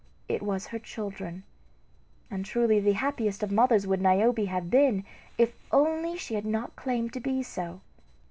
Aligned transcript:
It 0.27 0.41
was 0.41 0.65
her 0.65 0.79
children; 0.79 1.43
and 2.31 2.43
truly 2.43 2.79
the 2.79 2.93
happiest 2.93 3.43
of 3.43 3.51
mothers 3.51 3.85
would 3.85 4.01
Niobe 4.01 4.47
have 4.47 4.71
been 4.71 5.05
if 5.37 5.53
only 5.71 6.17
she 6.17 6.33
had 6.33 6.43
not 6.43 6.75
claimed 6.75 7.13
to 7.13 7.19
be 7.19 7.43
so. 7.43 7.81